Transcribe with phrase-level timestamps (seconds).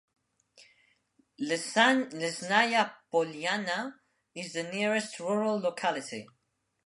[1.39, 3.99] Lesnaya Polyana
[4.33, 6.27] is the nearest rural locality.